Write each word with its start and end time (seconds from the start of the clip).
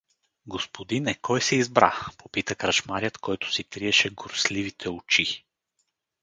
—Господине, 0.47 1.13
кой 1.15 1.41
се 1.41 1.55
избра?— 1.55 1.97
попита 2.17 2.55
кръчмарят, 2.55 3.17
който 3.17 3.51
си 3.51 3.63
триеше 3.63 4.09
гурсливите 4.09 4.89
очи. 4.89 5.45